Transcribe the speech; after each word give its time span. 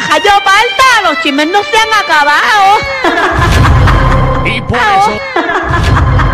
¡Ajayo 0.00 0.30
falta! 0.42 1.10
¡Los 1.10 1.20
chismes 1.22 1.46
no 1.48 1.62
se 1.62 1.76
han 1.76 1.92
acabado! 2.02 2.78
Y 4.46 4.62
por 4.62 4.78
eso, 4.78 5.10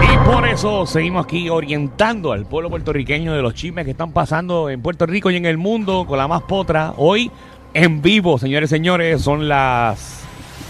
y 0.03 0.17
por 0.19 0.47
eso 0.47 0.87
seguimos 0.87 1.25
aquí 1.25 1.49
orientando 1.51 2.31
al 2.31 2.47
pueblo 2.47 2.71
puertorriqueño 2.71 3.35
de 3.35 3.43
los 3.43 3.55
chismes 3.55 3.85
que 3.85 3.91
están 3.91 4.13
pasando 4.13 4.71
en 4.71 4.81
Puerto 4.81 5.05
Rico 5.05 5.33
y 5.33 5.37
en 5.37 5.47
el 5.47 5.59
mundo 5.59 6.07
con 6.07 6.17
la 6.17 6.29
más 6.29 6.43
potra. 6.43 6.95
Hoy 6.97 7.29
en 7.75 8.03
vivo, 8.03 8.39
señores 8.39 8.71
y 8.71 8.75
señores, 8.77 9.21
son 9.21 9.49
las, 9.49 10.23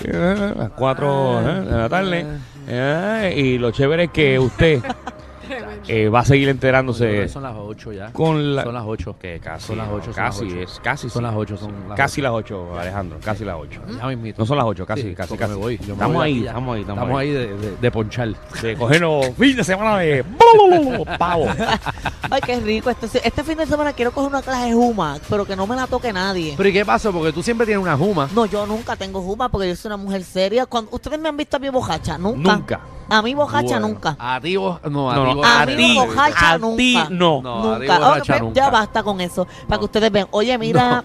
eh, 0.02 0.54
las 0.56 0.70
4 0.70 1.42
de 1.42 1.76
la 1.76 1.88
tarde. 1.90 2.26
Eh, 2.66 3.34
y 3.36 3.58
lo 3.58 3.72
chévere 3.72 4.04
es 4.04 4.10
que 4.10 4.38
usted 4.38 4.82
eh, 5.88 6.08
va 6.08 6.20
a 6.20 6.24
seguir 6.24 6.48
enterándose 6.48 7.28
Son 7.28 7.42
las 7.42 7.54
8 7.56 7.92
ya. 7.92 8.12
con 8.12 8.54
la... 8.56 8.62
Son 8.64 8.74
las 8.74 8.84
8. 8.86 9.16
que 9.20 9.40
casi, 9.40 9.66
Son 9.68 9.78
las 9.78 9.88
ocho, 9.88 10.04
son 10.06 10.14
casi, 10.14 10.44
las 10.44 10.52
ocho. 10.52 10.60
es 10.62 10.80
casi, 10.82 11.08
Son 11.10 11.20
sí. 11.22 11.26
las 11.26 11.34
8, 11.36 11.56
son 11.56 11.88
las 11.88 11.96
casi 11.96 12.20
las 12.20 12.32
8, 12.32 12.78
Alejandro, 12.78 13.18
casi 13.22 13.44
las 13.44 13.56
8. 13.58 13.80
Ya 14.00 14.06
mismito. 14.08 14.42
No 14.42 14.46
son 14.46 14.56
las 14.56 14.66
8, 14.66 14.86
casi, 14.86 15.02
Sí, 15.02 15.14
casi, 15.14 15.36
casi. 15.36 15.50
me 15.52 15.56
voy, 15.58 15.78
yo 15.78 15.86
me 15.88 15.92
estamos 15.94 16.14
voy 16.16 16.24
ahí, 16.26 16.46
estamos 16.46 16.74
ahí, 16.74 16.80
estamos, 16.82 17.02
Estamos 17.04 17.20
ahí. 17.20 17.28
ahí 17.28 17.34
de, 17.34 17.56
de, 17.56 17.76
de 17.76 17.90
ponchar. 17.90 18.28
De 18.62 18.76
cogernos 18.76 19.26
fin 19.38 19.56
de 19.56 19.64
semana 19.64 19.98
de 19.98 20.24
pavo. 21.18 21.46
Ay, 22.30 22.40
qué 22.44 22.60
rico. 22.60 22.90
Este, 22.90 23.26
este 23.26 23.44
fin 23.44 23.58
de 23.58 23.66
semana 23.66 23.92
quiero 23.92 24.10
coger 24.12 24.28
una 24.30 24.42
clase 24.42 24.66
de 24.68 24.72
Juma, 24.74 25.18
pero 25.28 25.44
que 25.44 25.54
no 25.56 25.66
me 25.66 25.76
la 25.76 25.86
toque 25.86 26.12
nadie. 26.12 26.54
Pero 26.56 26.68
¿y 26.68 26.72
qué 26.72 26.84
pasó? 26.84 27.12
Porque 27.12 27.32
tú 27.32 27.42
siempre 27.42 27.66
tienes 27.66 27.82
una 27.82 27.96
juma. 27.96 28.28
No, 28.34 28.46
yo 28.46 28.66
nunca 28.66 28.96
tengo 28.96 29.20
Juma 29.22 29.48
porque 29.48 29.68
yo 29.68 29.76
soy 29.76 29.88
una 29.90 29.96
mujer 29.96 30.24
seria. 30.24 30.66
Cuando, 30.66 30.90
¿Ustedes 30.92 31.18
me 31.20 31.28
han 31.28 31.36
visto 31.36 31.56
a 31.56 31.60
mí 31.60 31.68
bojacha? 31.68 32.18
Nunca. 32.18 32.56
Nunca. 32.56 32.80
A 33.08 33.22
mí 33.22 33.34
bojacha 33.34 33.66
Bueno. 33.78 33.88
nunca. 33.88 34.16
A 34.18 34.40
ti 34.40 34.56
vos, 34.56 34.80
no, 34.90 35.10
a 35.10 35.14
No, 35.14 35.22
ti 35.24 35.28
no, 35.30 35.36
vos- 35.36 35.46
a 35.46 35.62
a 35.62 35.66
mí 35.66 35.76
ti, 35.76 35.94
borracha 35.96 36.50
a 36.52 36.58
nunca. 36.58 36.76
ti 36.76 36.98
no. 37.10 37.42
No, 37.42 37.72
a 37.72 37.78
ti 37.80 37.86
nunca. 37.86 37.98
borracha 37.98 38.34
Ok, 38.36 38.40
nunca. 38.42 38.54
Ya 38.60 38.70
basta 38.70 39.02
con 39.02 39.20
eso. 39.20 39.46
Para 39.68 39.78
que 39.78 39.84
ustedes 39.84 40.10
vean. 40.12 40.26
Oye, 40.32 40.58
mira, 40.58 41.04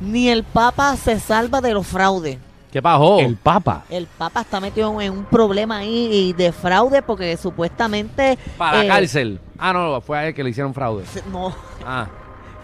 ni 0.00 0.28
el 0.28 0.42
Papa 0.44 0.96
se 0.96 1.18
salva 1.20 1.60
de 1.60 1.74
los 1.74 1.86
fraudes. 1.86 2.38
¿Qué 2.72 2.82
pasó? 2.82 3.18
El 3.20 3.36
Papa. 3.36 3.84
El 3.88 4.06
Papa 4.06 4.42
está 4.42 4.60
metido 4.60 5.00
en 5.00 5.12
un 5.12 5.24
problema 5.24 5.78
ahí 5.78 6.08
y 6.12 6.32
de 6.34 6.52
fraude 6.52 7.00
porque 7.02 7.36
supuestamente. 7.36 8.38
Para 8.58 8.82
eh, 8.82 8.86
la 8.88 8.94
cárcel. 8.96 9.40
Ah, 9.58 9.72
no, 9.72 10.00
fue 10.02 10.18
a 10.18 10.26
él 10.26 10.34
que 10.34 10.44
le 10.44 10.50
hicieron 10.50 10.74
fraude. 10.74 11.06
se- 11.06 11.22
No, 11.32 11.52
Ah. 11.86 12.06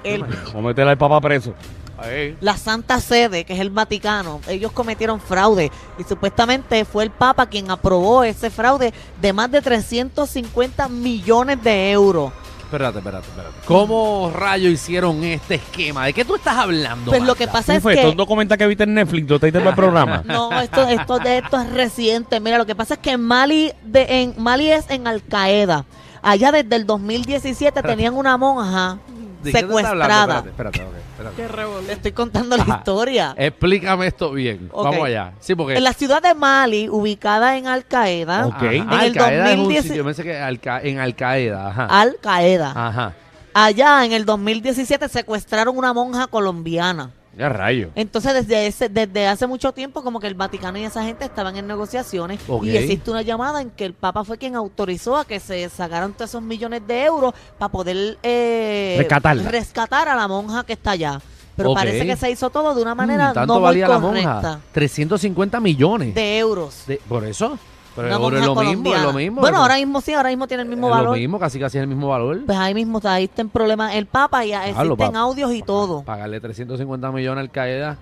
el, 0.03 0.21
Vamos 0.23 0.55
a 0.55 0.61
meter 0.61 0.87
al 0.87 0.99
Papa 0.99 1.21
preso. 1.21 1.55
Ahí. 1.99 2.37
la 2.41 2.57
Santa 2.57 3.01
Sede, 3.01 3.45
que 3.45 3.55
es 3.55 3.61
el 3.61 3.71
Vaticano, 3.71 4.41
ellos 4.49 4.73
cometieron 4.73 5.21
fraude 5.21 5.71
y 5.99 6.05
supuestamente 6.05 6.85
fue 6.85 7.05
el 7.05 7.11
Papa 7.11 7.47
quien 7.47 7.71
aprobó 7.71 8.25
ese 8.25 8.51
fraude 8.51 8.93
de 9.21 9.33
más 9.33 9.51
de 9.51 9.61
350 9.63 10.89
millones 10.89 11.63
de 11.63 11.93
euros. 11.93 12.33
Espérate, 12.65 12.99
espérate, 12.99 13.29
espérate. 13.29 13.55
¿Cómo 13.67 14.33
rayos 14.35 14.73
hicieron 14.73 15.23
este 15.23 15.57
esquema? 15.57 16.07
¿De 16.07 16.13
qué 16.13 16.25
tú 16.25 16.35
estás 16.35 16.57
hablando? 16.57 17.13
Pues 17.13 17.23
lo 17.23 17.37
que 17.37 17.47
pasa 17.47 17.73
¿Qué 17.73 17.79
es 17.79 17.99
es 17.99 18.05
un 18.05 18.11
que 18.11 18.17
documental 18.17 18.59
que 18.59 18.67
viste 18.67 18.83
en 18.83 18.95
Netflix? 18.95 19.29
¿Tú 19.29 19.39
te 19.39 19.47
diste 19.47 19.61
para 19.61 19.71
el 19.71 19.77
programa? 19.77 20.23
no, 20.25 20.61
esto, 20.61 20.83
esto, 20.89 21.19
de 21.21 21.39
esto 21.39 21.61
es 21.61 21.71
reciente. 21.73 22.41
Mira, 22.41 22.59
lo 22.59 22.67
que 22.67 22.75
pasa 22.75 22.95
es 22.95 23.01
que 23.01 23.13
en 23.13 23.21
Mali, 23.21 23.73
de, 23.85 24.07
en 24.09 24.35
Mali 24.39 24.73
es 24.73 24.91
en 24.91 25.07
Al 25.07 25.23
Qaeda. 25.23 25.85
Allá 26.21 26.51
desde 26.51 26.75
el 26.75 26.87
2017 26.87 27.83
tenían 27.83 28.15
una 28.15 28.37
monja 28.39 28.99
¿De 29.45 29.53
qué 29.53 29.59
secuestrada. 29.61 30.39
Espérate, 30.39 30.49
espérate, 30.49 30.83
ok, 30.83 30.95
espérate. 31.37 31.83
Le 31.87 31.93
estoy 31.93 32.13
contando 32.13 32.57
la 32.57 32.63
Ajá. 32.65 32.77
historia. 32.79 33.35
Explícame 33.37 34.07
esto 34.07 34.33
bien. 34.33 34.69
Ok. 34.73 34.85
Vamos 34.85 35.07
allá. 35.07 35.33
Sí, 35.41 35.55
porque. 35.55 35.75
En 35.77 35.85
la 35.85 35.93
ciudad 35.93 36.21
de 36.23 36.35
Mali, 36.35 36.89
ubicada 36.89 37.57
en 37.57 37.67
Al 37.67 37.85
Qaeda, 37.87 38.47
Ok. 38.47 38.55
Ajá. 38.55 38.73
en 38.75 38.89
Al 38.91 39.05
el 39.07 39.15
Qaeda 39.15 39.45
es 39.47 39.53
un 39.53 39.57
2010 39.59 39.83
sitio, 39.83 39.97
yo 39.99 40.05
pensé 40.05 40.23
que 40.23 40.37
Alca- 40.39 40.81
en 40.83 40.99
Al 40.99 41.15
Qaeda. 41.15 41.69
Ajá. 41.69 41.87
Al 41.87 42.17
Qaeda. 42.21 42.73
Ajá. 42.75 43.13
Allá 43.53 44.05
en 44.05 44.13
el 44.13 44.25
2017 44.25 45.09
secuestraron 45.09 45.79
una 45.79 45.93
monja 45.93 46.27
colombiana. 46.27 47.11
Ya 47.37 47.49
rayo. 47.49 47.91
Entonces 47.95 48.33
desde 48.35 48.67
ese, 48.67 48.89
desde 48.89 49.27
hace 49.27 49.47
mucho 49.47 49.73
tiempo 49.73 50.03
como 50.03 50.21
que 50.21 50.27
el 50.27 50.35
Vaticano 50.35 50.79
y 50.79 50.85
esa 50.85 51.03
gente 51.05 51.25
estaban 51.25 51.57
en 51.57 51.67
negociaciones 51.67 52.41
y 52.63 52.77
existe 52.77 53.11
una 53.11 53.23
llamada 53.23 53.61
en 53.61 53.71
que 53.71 53.85
el 53.85 53.95
Papa 53.95 54.25
fue 54.25 54.39
quien 54.39 54.55
autorizó 54.55 55.17
a 55.17 55.25
que 55.25 55.41
se 55.41 55.69
sacaran 55.69 56.13
todos 56.13 56.31
esos 56.31 56.43
millones 56.43 56.83
de 56.87 57.05
euros 57.05 57.35
para 57.59 57.71
poder 57.73 58.19
eh, 58.23 58.97
Rescatarla. 58.99 59.51
rescatar 59.51 60.09
a 60.09 60.15
la 60.15 60.29
monja 60.29 60.65
que 60.65 60.75
está 60.75 60.93
allá. 60.93 61.21
Pero 61.57 61.73
parece 61.73 62.05
que 62.05 62.17
se 62.17 62.31
hizo 62.31 62.51
todo 62.51 62.75
de 62.75 62.83
una 62.83 62.97
manera 62.97 63.31
Mm, 63.31 63.35
Tanto 63.35 63.55
no 63.55 63.61
muy 63.61 63.63
valía 63.69 63.87
la 63.89 64.01
correcta 64.01 64.33
monja. 64.35 64.61
350 64.73 65.61
millones. 65.61 66.15
de 66.15 66.39
euros. 66.39 66.83
De- 66.87 67.01
¿Por 67.09 67.25
eso? 67.25 67.59
Pero 67.97 68.09
Una 68.09 68.17
ahora 68.17 68.39
es 68.41 68.45
lo 68.47 68.55
mismo, 68.57 68.95
es 68.95 69.03
lo 69.03 69.13
mismo. 69.13 69.41
Bueno, 69.41 69.57
es 69.59 69.63
ahora 69.63 69.77
mismo 69.77 70.01
sí, 70.01 70.13
ahora 70.15 70.29
mismo 70.31 70.47
tiene 70.49 70.63
el 70.65 70.69
mismo 70.69 70.89
es 70.89 70.91
valor. 70.95 71.11
lo 71.11 71.17
mismo, 71.17 71.39
casi 71.39 71.59
casi 71.61 71.79
es 71.79 71.83
el 71.83 71.89
mismo 71.89 72.09
valor. 72.09 72.41
Pues 72.45 72.59
ahí 72.59 72.75
mismo 72.75 72.99
está, 72.99 73.15
ahí 73.15 73.25
está 73.25 73.43
en 73.43 73.49
problema 73.49 73.95
el 73.95 74.07
Papa 74.07 74.45
y 74.45 74.49
ya 74.49 74.65
Diablo, 74.65 74.95
existen 74.95 75.13
pa- 75.13 75.19
audios 75.21 75.53
y 75.53 75.63
todo. 75.63 76.03
Pagarle 76.03 76.41
350 76.41 77.13
millones 77.13 77.41
al 77.43 77.51
Qaeda 77.51 77.97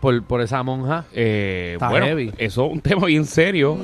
por, 0.00 0.22
por 0.22 0.40
esa 0.40 0.62
monja. 0.62 1.04
Eh, 1.12 1.72
Está 1.74 1.88
bueno, 1.90 2.06
heavy. 2.06 2.32
eso 2.38 2.66
es 2.66 2.72
un 2.72 2.80
tema 2.80 3.06
bien 3.06 3.24
serio. 3.24 3.76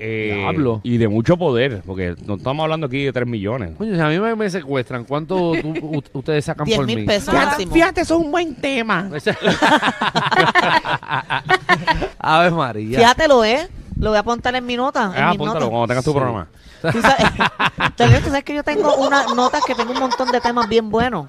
eh, 0.00 0.34
Diablo. 0.38 0.80
y 0.84 0.96
de 0.96 1.08
mucho 1.08 1.36
poder, 1.36 1.82
porque 1.84 2.14
no 2.24 2.36
estamos 2.36 2.62
hablando 2.62 2.86
aquí 2.86 3.02
de 3.04 3.12
3 3.12 3.26
millones. 3.26 3.72
Coño, 3.76 3.96
si 3.96 4.00
a 4.00 4.06
mí 4.06 4.20
me, 4.20 4.36
me 4.36 4.48
secuestran, 4.48 5.02
¿cuánto 5.04 5.54
tú- 5.60 5.70
u- 5.82 6.02
ustedes 6.12 6.44
sacan 6.44 6.64
10 6.66 6.76
por 6.76 6.86
mil 6.86 6.98
mí? 7.00 7.04
pesos 7.04 7.34
máximo. 7.34 7.74
eso 7.74 8.00
es 8.00 8.10
un 8.12 8.30
buen 8.30 8.54
tema. 8.54 9.10
A 12.20 12.40
ver, 12.42 12.52
María. 12.52 12.98
Fíjatelo, 12.98 13.44
¿eh? 13.44 13.68
Lo 13.98 14.10
voy 14.10 14.16
a 14.16 14.20
apuntar 14.20 14.54
en 14.54 14.64
mi 14.66 14.76
nota. 14.76 15.12
en 15.14 15.22
Ah, 15.22 15.28
mis 15.30 15.36
apúntalo 15.36 15.60
notas. 15.60 15.68
cuando 15.70 15.86
tengas 15.88 16.04
tu 16.04 16.10
Sí. 16.12 16.16
programa. 16.16 16.46
Tú 16.80 17.02
sabes, 17.02 17.16
Telio, 17.96 18.18
tú 18.20 18.26
sabes 18.26 18.44
que 18.44 18.54
yo 18.54 18.62
tengo 18.62 18.94
unas 18.96 19.34
notas 19.34 19.62
que 19.66 19.74
tengo 19.74 19.92
un 19.92 19.98
montón 19.98 20.30
de 20.30 20.40
temas 20.40 20.68
bien 20.68 20.88
buenos. 20.90 21.26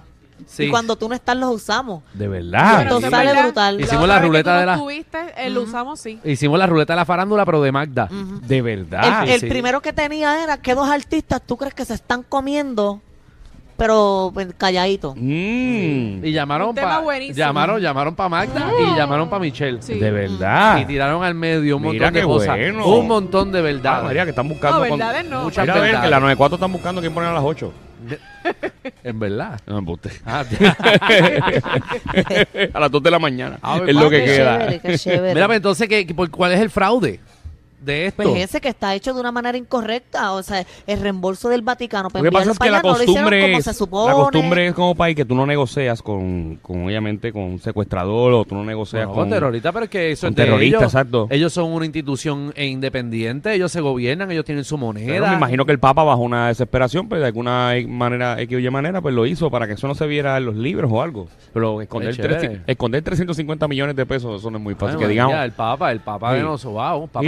Sí. 0.48 0.64
Y 0.64 0.70
cuando 0.70 0.96
tú 0.96 1.10
no 1.10 1.16
estás, 1.16 1.36
los 1.36 1.50
usamos. 1.54 2.02
De 2.14 2.28
verdad. 2.28 2.84
Pero 2.84 3.02
sí, 3.02 3.10
sale 3.10 3.26
¿verdad? 3.32 3.44
brutal. 3.44 3.82
Hicimos 3.82 4.08
la 4.08 4.22
que 4.22 4.26
ruleta 4.28 4.54
tú 4.54 4.60
de 4.62 4.66
la- 4.66 4.74
estuviste, 4.76 5.34
eh, 5.38 5.50
lo 5.50 5.64
usamos, 5.64 6.00
sí. 6.00 6.20
Hicimos 6.24 6.58
la 6.58 6.66
ruleta 6.66 6.94
de 6.94 6.98
la 6.98 7.06
farándula, 7.06 7.44
pero 7.46 7.62
de 7.62 7.72
Magda. 7.74 8.08
De 8.10 8.62
verdad. 8.62 9.24
el 9.24 9.30
el 9.32 9.40
sí. 9.42 9.48
primero 9.48 9.82
que 9.82 9.92
tenía 9.92 10.42
era 10.42 10.58
que 10.58 10.76
dos 10.76 10.88
artistas 10.90 11.42
tú 11.46 11.58
crees 11.58 11.74
que 11.74 11.84
se 11.84 11.94
están 11.96 12.24
comiendo, 12.24 13.02
pero 13.80 14.30
pues, 14.34 14.48
calladitos. 14.58 15.16
Mm, 15.16 16.24
Y 16.24 16.32
llamaron 16.32 16.70
Un 16.70 16.76
tema 16.76 16.88
para 16.90 17.00
buenísimo. 17.02 17.38
llamaron, 17.38 17.82
llamaron 17.82 18.16
para 18.16 18.30
Magda 18.30 18.72
y 18.80 18.96
llamaron 18.96 19.28
para 19.30 19.40
Michelle. 19.40 19.82
Sí. 19.82 19.96
De 19.96 20.12
verdad. 20.12 20.78
Y 20.80 20.86
tiraron 20.86 21.24
al 21.24 21.34
medio 21.34 21.78
un 21.78 21.82
Mira 21.84 21.94
montón 21.94 22.14
de 22.14 22.20
qué 22.20 22.26
cosas. 22.28 22.58
bueno. 22.58 22.86
Un 22.86 23.08
montón 23.08 23.52
de 23.52 23.60
Ah, 23.60 23.64
verdad. 23.64 24.04
María, 24.04 24.24
que 24.26 24.30
están 24.30 24.48
buscando. 24.48 24.84
No, 24.84 24.90
con- 24.90 25.00
verdades 25.00 25.26
no. 25.30 25.44
Muchas 25.46 25.64
Mira, 25.64 25.74
a 25.74 25.76
ver, 25.78 25.84
verdades. 25.86 26.06
que 26.06 26.10
la 26.12 26.20
94 26.20 26.56
están 26.56 26.72
buscando 26.72 27.02
quién 27.02 27.14
poner 27.14 27.30
a 27.30 27.34
las 27.34 27.44
8. 27.44 27.74
En 29.04 29.20
verdad. 29.20 29.60
No, 29.66 29.78
embuste. 29.80 30.12
Ah, 30.26 30.44
a 32.74 32.80
las 32.80 32.92
2 32.92 33.04
de 33.04 33.12
la 33.12 33.20
mañana. 33.20 33.60
Es 33.88 33.96
lo 33.96 34.10
que 34.10 34.20
qué 34.20 34.26
queda. 34.26 34.60
chévere, 34.60 34.80
qué 34.80 34.98
chévere. 34.98 35.34
Mira, 35.34 35.46
pues, 35.48 35.58
entonces, 35.58 35.88
¿qué, 35.88 36.06
qué- 36.08 36.14
por- 36.14 36.30
¿cuál 36.30 36.52
es 36.54 36.60
el 36.60 36.70
fraude 36.70 37.20
de 37.82 38.08
esto? 38.08 38.24
Pues 38.24 38.44
ese 38.44 38.62
que 38.62 38.70
está 38.70 38.94
hecho 38.96 39.14
de 39.14 39.20
una 39.20 39.32
manera 39.32 39.58
incorrecta, 39.58 40.34
o 40.34 40.44
sea, 40.44 40.66
el 40.88 41.00
reembolso 41.00 41.50
del 41.50 41.62
Vaticano. 41.62 42.10
para 42.10 42.24
Lo 42.24 42.30
que 42.32 42.34
pasa 42.38 42.52
es 42.52 42.60
que 42.60 42.70
la 42.70 42.78
allá, 42.80 42.90
no 42.90 42.96
costumbre, 42.96 43.42
como 43.42 43.58
es, 43.58 43.64
se 43.66 43.74
supone. 43.74 44.08
la 44.08 44.14
costumbre 44.24 44.68
es 44.68 44.74
como 44.74 44.96
país 44.96 45.16
que 45.16 45.26
tú 45.26 45.36
no 45.36 45.46
negocias 45.46 46.02
con, 46.02 46.56
con 46.62 46.86
obviamente, 46.86 47.32
con 47.32 47.44
un 47.44 47.60
secuestrador 47.60 48.34
o 48.34 48.46
tú 48.46 48.56
no 48.56 48.64
negocias 48.64 49.06
Bueno, 49.06 49.14
con... 49.14 49.24
con 49.24 49.30
terroristas, 49.30 49.74
pero 49.74 49.84
es 49.86 49.90
que 49.92 50.12
eso 50.12 50.28
es 50.28 50.36
de 50.36 50.44
terroristas, 50.44 50.82
ellos. 50.82 50.94
exacto. 50.94 51.28
Ellos 51.30 51.54
son 51.54 51.72
una 51.72 51.86
institución 51.86 52.52
e 52.56 52.66
independiente, 52.66 53.54
ellos 53.54 53.72
se 53.72 53.82
gobiernan, 53.82 54.32
ellos 54.32 54.46
tienen 54.46 54.64
su 54.64 54.76
Pero 54.76 54.86
moneda. 54.88 55.30
me 55.32 55.38
imagino 55.38 55.66
que 55.66 55.72
el 55.72 55.80
Papa 55.80 56.04
bajo 56.04 56.22
una 56.22 56.48
desesperación, 56.48 57.08
pues 57.08 57.22
de 57.22 57.28
alguna 57.28 57.74
manera, 57.88 58.40
X 58.42 58.58
o 58.58 58.60
Y 58.60 58.70
manera, 58.70 59.02
pues 59.02 59.14
lo 59.16 59.26
hizo 59.26 59.50
para 59.50 59.68
que 59.68 59.74
eso 59.74 59.88
no 59.88 59.96
se 59.96 60.06
viera 60.08 60.38
en 60.38 60.46
los 60.46 60.56
libros 60.56 60.92
o 60.94 61.02
algo. 61.02 61.28
Pero 61.54 61.82
esconder. 61.82 62.16
300 62.16 62.60
esconder 62.68 63.04
350 63.04 63.68
millones 63.68 63.96
de 63.96 64.06
pesos, 64.06 64.40
eso 64.40 64.52
no 64.52 64.58
es 64.58 64.64
muy 64.64 64.74
fácil. 64.76 64.96
Bueno, 64.96 65.00
que 65.00 65.08
digamos. 65.08 65.36
El 65.44 65.52
Papa, 65.52 65.92
el 65.92 66.00
Papa 66.00 66.32
Sí. 66.32 66.38
de 66.38 66.44
los 66.44 66.62
sobaos, 66.62 67.10
Papa. 67.10 67.22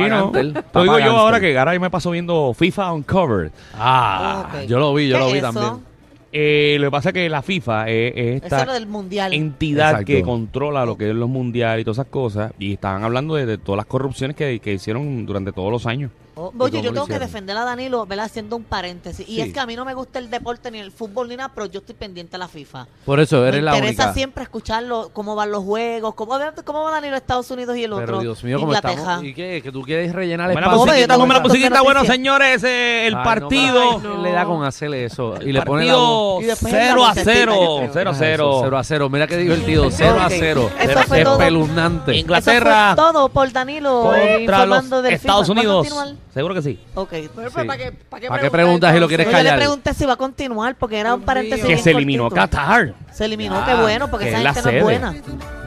Gantel, 0.48 0.64
Lo 0.74 0.84
digo 0.84 1.00
yo 1.00 1.18
ahora 1.18 1.40
que 1.40 1.58
ahora 1.58 1.74
yo 1.74 1.80
me 1.80 1.90
paso 1.90 2.12
viendo 2.12 2.54
FIFA 2.54 2.94
Uncovered. 2.94 3.52
Ah, 3.76 4.62
yo 4.68 4.80
lo 4.80 4.94
vi, 4.94 5.08
yo 5.10 5.16
¿Qué 5.16 5.20
lo 5.22 5.28
es 5.28 5.34
vi 5.34 5.40
eso? 5.40 5.52
también. 5.52 5.92
Eh, 6.34 6.78
lo 6.80 6.88
que 6.88 6.92
pasa 6.92 7.10
es 7.10 7.14
que 7.14 7.28
la 7.30 7.42
FIFA 7.42 7.90
es, 7.90 8.14
es 8.16 8.44
esta 8.44 8.62
es 8.62 8.68
lo 8.68 8.74
del 8.74 8.88
mundial. 8.88 9.34
entidad 9.34 9.90
Exacto. 9.92 10.06
que 10.08 10.22
controla 10.22 10.86
lo 10.86 10.98
que 10.98 11.10
es 11.10 11.16
los 11.16 11.28
mundiales 11.28 11.82
y 11.82 11.84
todas 11.84 11.98
esas 11.98 12.08
cosas. 12.08 12.54
Y 12.58 12.74
estaban 12.74 13.04
hablando 13.04 13.36
de, 13.36 13.46
de 13.46 13.58
todas 13.58 13.78
las 13.78 13.86
corrupciones 13.86 14.38
que, 14.38 14.60
que 14.60 14.74
hicieron 14.74 15.26
durante 15.26 15.52
todos 15.52 15.72
los 15.72 15.86
años. 15.86 16.10
Oh, 16.36 16.54
Oye, 16.60 16.82
yo 16.82 16.94
tengo 16.94 17.08
que 17.08 17.20
defender 17.20 17.58
a 17.58 17.66
Danilo, 17.66 18.06
¿verdad? 18.06 18.26
Haciendo 18.26 18.56
un 18.56 18.64
paréntesis. 18.64 19.28
Y 19.28 19.36
Sí. 19.36 19.42
es 19.42 19.54
que 19.54 19.60
a 19.60 19.66
mí 19.66 19.76
no 19.76 19.84
me 19.84 19.94
gusta 19.94 20.18
el 20.20 20.30
deporte 20.30 20.72
ni 20.72 20.80
el 20.80 20.92
fútbol 20.92 21.28
ni 21.28 21.36
nada, 21.36 21.52
pero 21.54 21.66
yo 21.68 21.80
estoy 21.80 21.94
pendiente 21.96 22.38
a 22.38 22.40
la 22.40 22.48
FIFA. 22.48 22.88
Por 23.06 23.20
eso 23.20 23.46
eres 23.46 23.60
me 23.60 23.66
la 23.66 23.76
interesa 23.76 24.04
única. 24.04 24.14
siempre 24.14 24.44
escucharlo, 24.44 25.10
cómo 25.14 25.36
van 25.36 25.52
los 25.52 25.64
juegos, 25.64 26.14
cómo, 26.16 26.38
cómo 26.64 26.84
va 26.84 26.92
Danilo 26.92 27.16
a 27.16 27.18
Estados 27.18 27.52
Unidos 27.52 27.76
y 27.76 27.84
el 27.84 27.92
Pero 27.92 28.04
otro. 28.04 28.20
Dios 28.22 28.44
mío, 28.44 28.58
¿cómo 28.60 28.70
Inglaterra. 28.70 28.94
estamos? 28.94 29.24
¿Y 29.26 29.34
qué? 29.34 29.62
¿Que 29.62 29.72
tú 29.72 29.82
quieres 29.82 30.14
rellenar 30.14 30.50
el 30.50 30.56
Buena 30.56 30.68
espacio? 30.68 30.94
tengo 31.08 31.20
buena 31.20 31.34
tantas 31.36 31.52
musiquita. 31.52 31.82
Bueno, 31.82 32.06
señores, 32.06 32.64
eh, 32.64 33.08
el 33.08 33.14
Ay, 33.16 33.18
no, 33.18 33.24
partido... 33.24 34.00
pero 34.02 34.16
¿qué 34.16 34.22
le 34.22 34.32
da 34.32 34.46
con 34.46 34.64
hacerle 34.64 35.06
eso? 35.06 35.36
Y 35.42 35.50
el 35.50 35.54
le 35.54 35.62
pone 35.64 35.86
la 35.86 35.94
partido 35.94 36.08
voz. 36.08 36.44
Y 36.44 36.46
después 36.48 36.74
0 36.74 36.94
a 36.94 36.96
la 36.96 37.10
vocecita, 37.10 37.32
0. 37.34 37.54
yo 37.54 37.78
creo. 37.78 37.90
0 37.94 38.10
a 38.10 38.14
0 38.14 38.60
0. 38.64 38.78
a 38.78 38.84
0. 38.84 39.10
Mira 39.10 39.28
qué 39.28 39.38
divertido. 39.38 39.90
0 39.92 40.18
a 40.20 40.26
Ok. 40.28 40.34
0. 40.40 40.72
Eso 40.80 41.00
fue 41.04 41.24
todo. 41.24 41.34
Espeluznante. 41.40 42.16
Inglaterra 42.16 42.94
todo 42.96 43.30
por 43.30 43.52
Danilo 43.52 44.02
contra 44.04 44.40
informando 44.40 44.96
los 44.98 45.04
del 45.04 45.14
Estados 45.14 45.48
FIFA. 45.48 45.62
¿Va 45.62 45.72
a 45.72 45.82
Unidos. 45.82 45.88
Seguro 46.34 46.54
que 46.56 46.62
sí. 46.62 46.80
Ok. 46.96 47.10
Pero, 47.36 47.50
Sí. 47.50 47.56
¿para 47.56 47.78
qué, 47.78 47.92
para 47.92 48.22
qué, 48.22 48.28
¿Para 48.30 48.42
qué 48.42 48.52
preguntas 48.52 48.94
si 48.94 49.00
lo 49.00 49.08
quieres 49.08 49.26
Yo 49.26 49.32
le 49.32 49.38
callar? 49.38 49.58
pregunté 49.58 49.94
si 49.94 50.06
va 50.06 50.14
a 50.14 50.18
continuar 50.18 50.76
porque 50.76 50.98
era 51.00 51.14
un 51.14 51.20
Dios 51.22 51.26
paréntesis 51.28 51.58
mío. 51.58 51.68
Que 51.68 51.74
bien 51.74 51.84
se 51.84 51.92
eliminó 51.92 52.24
cortito. 52.30 52.42
Qatar. 52.58 52.94
Se 53.12 53.26
eliminó, 53.26 53.66
qué 53.66 53.76
bueno, 53.76 54.10
porque 54.10 54.26
que 54.26 54.30
esa 54.32 54.38
es 54.40 54.44
la 54.46 54.54
gente 54.54 54.72
no 54.72 54.78
es 54.78 54.84
buena. 54.84 55.14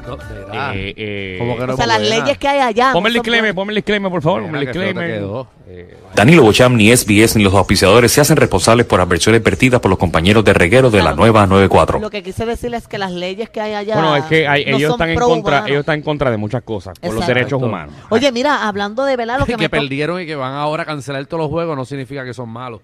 No. 0.06 0.19
Eh, 0.75 0.95
eh, 0.97 1.37
¿Cómo 1.39 1.56
que 1.56 1.67
no 1.67 1.73
O 1.75 1.77
sea, 1.77 1.87
las 1.87 2.01
leyes 2.01 2.39
que 2.39 2.49
hay 2.49 2.61
allá. 2.61 2.93
Ponme 2.93 3.09
el 3.09 3.15
no 3.15 3.19
son 3.19 3.23
disclaimer, 3.23 3.41
buenas. 3.53 3.55
ponme 3.55 3.71
el 3.73 3.77
disclaimer, 3.77 4.11
por 4.11 4.23
favor. 4.23 4.43
Ponme 4.43 4.59
el 4.59 4.61
Mira 4.67 4.73
que 4.73 4.79
feo 4.79 4.83
te 4.83 4.87
disclaimer. 4.89 5.19
quedó. 5.21 5.49
Eh, 5.67 5.97
Danilo 6.15 6.43
Bocham, 6.43 6.77
ni 6.77 6.91
SBS, 6.95 7.37
ni 7.37 7.43
los 7.45 7.55
auspiciadores 7.55 8.12
se 8.12 8.21
hacen 8.21 8.37
responsables 8.37 8.87
por 8.87 9.01
adversiones 9.01 9.43
vertidas 9.43 9.81
por 9.81 9.89
los 9.91 9.99
compañeros 9.99 10.45
de 10.45 10.53
reguero 10.53 10.91
de 10.91 11.03
la 11.03 11.15
nueva 11.15 11.47
94. 11.47 11.99
Lo 12.01 12.11
que 12.11 12.23
quise 12.23 12.45
decir 12.47 12.73
es 12.75 12.87
que 12.87 12.99
las 12.99 13.11
leyes 13.12 13.49
que 13.51 13.61
hay 13.61 13.73
allá. 13.75 13.95
bueno, 13.95 14.15
es 14.17 14.25
que 14.27 14.47
hay- 14.47 14.65
no 14.67 14.77
ellos 14.77 14.91
son 14.91 15.01
están 15.01 15.11
en 15.11 15.19
contra, 15.19 15.65
ellos 15.67 15.81
están 15.81 15.95
en 15.97 16.03
contra 16.03 16.31
de 16.31 16.37
muchas 16.37 16.62
cosas, 16.62 16.99
por 16.99 17.11
los 17.11 17.17
Exacto. 17.23 17.35
derechos 17.35 17.62
humanos. 17.62 17.95
Oye, 18.11 18.31
mira, 18.31 18.69
hablando 18.69 19.05
de 19.05 19.17
verdad, 19.17 19.39
lo 19.41 19.47
que, 19.47 19.53
que 19.53 19.59
me 19.59 19.65
to- 19.69 19.71
perdieron 19.71 20.21
y 20.21 20.27
que 20.27 20.37
van 20.37 20.53
ahora 20.53 20.83
a 20.85 20.87
cancelar 20.87 21.25
todos 21.27 21.43
los 21.45 21.51
juegos 21.51 21.77
no 21.77 21.85
significa 21.85 22.25
que 22.25 22.35
son 22.35 22.49
malos. 22.51 22.81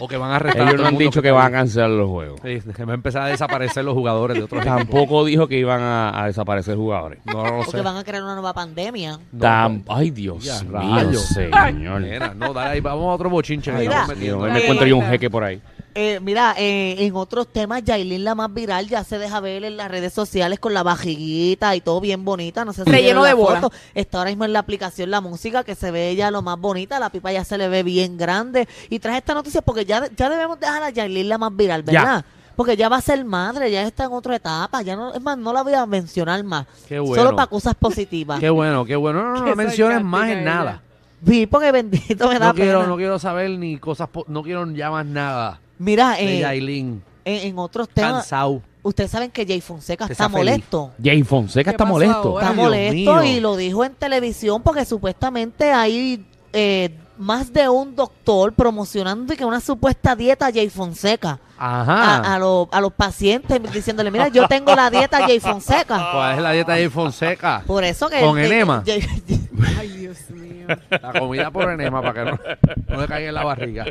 O 0.00 0.08
que 0.08 0.16
van 0.16 0.32
a 0.32 0.36
arrestar 0.36 0.62
a 0.66 0.70
Ellos 0.70 0.80
no 0.80 0.86
han 0.88 0.98
dicho 0.98 1.22
que 1.22 1.28
está 1.28 1.38
van 1.40 1.54
a 1.54 1.58
cancelar 1.58 1.90
los 1.90 2.08
juegos. 2.10 2.40
Sí, 2.42 2.60
que 2.74 2.84
va 2.84 2.92
a 2.92 2.94
empezar 2.96 3.22
a 3.22 3.26
desaparecer 3.26 3.84
los 3.84 3.94
jugadores 3.94 4.36
de 4.36 4.42
otros 4.42 4.60
equipos. 4.62 4.78
Tampoco 4.78 5.24
dijo 5.24 5.46
que 5.46 5.58
iban 5.58 5.80
a, 5.82 6.22
a 6.22 6.26
desaparecer 6.26 6.76
jugadores. 6.76 7.20
No, 7.26 7.34
no 7.44 7.44
lo 7.44 7.56
porque 7.58 7.70
sé. 7.78 7.82
van 7.82 7.96
a 7.96 8.04
crear 8.04 8.22
una 8.24 8.34
nueva 8.34 8.52
pandemia. 8.52 9.18
No, 9.32 9.38
Tam- 9.44 9.84
pues, 9.84 9.98
Ay, 9.98 10.10
Dios 10.10 10.42
Ya, 10.44 10.60
mío, 10.62 10.72
rayos. 10.72 11.22
señor. 11.26 12.00
nena, 12.00 12.34
no, 12.34 12.52
dale 12.52 12.70
ahí, 12.70 12.80
vamos 12.80 13.04
a 13.06 13.14
otro 13.14 13.30
bochinche. 13.30 13.70
que 13.72 13.78
Mira. 13.78 14.06
me 14.06 14.14
Eh, 14.58 14.62
encuentro 14.62 14.86
yo 14.86 14.96
un 14.96 15.06
jeque 15.06 15.30
por 15.30 15.44
ahí. 15.44 15.60
Eh, 15.96 16.18
mira, 16.20 16.54
eh, 16.58 16.96
en 16.98 17.14
otros 17.14 17.46
temas, 17.46 17.84
Yailin, 17.84 18.24
la 18.24 18.34
más 18.34 18.52
viral, 18.52 18.88
ya 18.88 19.04
se 19.04 19.16
deja 19.18 19.38
ver 19.38 19.62
en 19.62 19.76
las 19.76 19.88
redes 19.90 20.12
sociales 20.12 20.58
con 20.58 20.74
la 20.74 20.82
bajiguita 20.82 21.76
y 21.76 21.80
todo 21.80 22.00
bien 22.00 22.24
bonita. 22.24 22.64
No 22.64 22.72
sé 22.72 22.82
si 22.84 22.90
Relleno 22.90 23.22
de 23.22 23.32
bola. 23.34 23.68
Está 23.94 24.18
ahora 24.18 24.30
mismo 24.30 24.44
en 24.44 24.52
la 24.52 24.58
aplicación 24.58 25.10
la 25.10 25.20
música 25.20 25.62
que 25.62 25.76
se 25.76 25.92
ve 25.92 26.10
ella 26.10 26.32
lo 26.32 26.42
más 26.42 26.58
bonita. 26.58 26.98
La 26.98 27.10
pipa 27.10 27.30
ya 27.32 27.44
se 27.44 27.58
le 27.58 27.68
ve 27.68 27.82
bien 27.84 28.16
grande. 28.16 28.66
Y 28.90 28.98
traje 28.98 29.18
esta 29.18 29.34
noticia 29.34 29.62
porque 29.62 29.84
ya, 29.84 30.08
ya 30.16 30.28
debemos 30.28 30.58
dejar 30.58 30.82
a 30.82 30.90
Yailin 30.90 31.28
la 31.28 31.38
más 31.38 31.54
viral, 31.54 31.84
Ya. 31.84 32.00
¿verdad? 32.04 32.24
Porque 32.56 32.76
ya 32.76 32.88
va 32.88 32.96
a 32.96 33.00
ser 33.00 33.24
madre, 33.24 33.70
ya 33.70 33.82
está 33.82 34.04
en 34.04 34.12
otra 34.12 34.36
etapa. 34.36 34.82
Ya 34.82 34.96
no, 34.96 35.12
es 35.14 35.20
más, 35.20 35.38
no 35.38 35.52
la 35.52 35.62
voy 35.62 35.74
a 35.74 35.86
mencionar 35.86 36.42
más. 36.44 36.66
Qué 36.88 36.98
bueno. 36.98 37.22
Solo 37.22 37.36
para 37.36 37.48
cosas 37.48 37.74
positivas. 37.76 38.38
Qué 38.40 38.50
bueno, 38.50 38.84
qué 38.84 38.96
bueno. 38.96 39.22
No, 39.22 39.34
no, 39.40 39.46
no 39.46 39.56
menciones 39.56 40.02
más 40.02 40.28
en 40.28 40.44
nada. 40.44 40.80
Vi, 41.20 41.46
porque 41.46 41.72
bendito 41.72 42.28
me 42.28 42.38
da 42.38 42.48
No 42.48 42.54
quiero, 42.54 42.78
pena. 42.80 42.88
no 42.90 42.96
quiero 42.96 43.18
saber 43.18 43.50
ni 43.50 43.78
cosas, 43.78 44.08
po- 44.08 44.24
no 44.28 44.42
quiero 44.42 44.68
ya 44.72 44.90
más 44.90 45.06
nada 45.06 45.60
Mira, 45.78 46.12
de 46.16 46.36
eh, 46.36 46.40
Yailin. 46.40 47.02
en, 47.24 47.46
en 47.48 47.58
otros 47.58 47.88
temas, 47.88 48.12
Cansado. 48.22 48.62
ustedes 48.82 49.10
saben 49.10 49.30
que 49.30 49.46
Jay 49.46 49.60
Fonseca 49.60 50.06
está 50.06 50.28
molesto. 50.28 50.92
Jay 51.02 51.22
Fonseca 51.22 51.70
¿Qué 51.70 51.74
está 51.74 51.84
molesto. 51.84 52.16
ahora? 52.38 52.40
Está 52.46 52.50
Ay, 52.50 52.56
molesto 52.56 53.14
mío. 53.16 53.24
y 53.24 53.40
lo 53.40 53.56
dijo 53.56 53.84
en 53.84 53.94
televisión 53.94 54.62
porque 54.62 54.84
supuestamente 54.84 55.72
hay 55.72 56.24
eh, 56.52 56.90
más 57.18 57.52
de 57.52 57.68
un 57.68 57.94
doctor 57.96 58.52
promocionando 58.52 59.32
y 59.34 59.36
que 59.36 59.44
una 59.44 59.60
supuesta 59.60 60.14
dieta 60.16 60.50
Jay 60.52 60.68
Fonseca 60.68 61.38
Ajá. 61.56 62.16
a, 62.18 62.34
a, 62.34 62.38
los- 62.38 62.68
a 62.72 62.80
los 62.80 62.92
pacientes 62.92 63.60
diciéndole, 63.72 64.10
mira, 64.10 64.28
yo 64.28 64.46
tengo 64.48 64.74
la 64.74 64.90
dieta 64.90 65.20
Jay 65.26 65.40
Fonseca. 65.40 66.08
¿Cuál 66.12 66.36
es 66.36 66.42
la 66.42 66.52
dieta 66.52 66.72
de 66.74 66.90
Fonseca? 66.90 67.62
Por 67.66 67.82
eso 67.84 68.08
que... 68.08 68.20
¿Con 68.20 68.38
enema? 68.38 68.82
Jay- 68.86 69.06
Ay, 69.78 69.88
Dios 69.88 70.30
mío. 70.30 70.66
La 70.90 71.12
comida 71.18 71.50
por 71.50 71.70
enema 71.70 72.00
para 72.02 72.14
que 72.24 72.30
no, 72.30 72.38
no 72.88 73.00
le 73.00 73.06
caiga 73.08 73.28
en 73.28 73.34
la 73.34 73.44
barriga. 73.44 73.84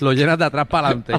Lo 0.00 0.12
llenas 0.12 0.38
de 0.38 0.44
atrás 0.44 0.66
para 0.66 0.88
adelante. 0.88 1.14